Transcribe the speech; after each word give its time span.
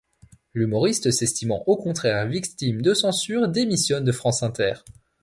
L'humoriste, 0.55 1.11
s'estimant 1.11 1.63
au 1.67 1.77
contraire 1.77 2.25
victime 2.27 2.81
de 2.81 2.95
censure, 2.95 3.47
démissionne 3.49 4.03
de 4.03 4.11
France 4.11 4.41
Inter. 4.41 4.73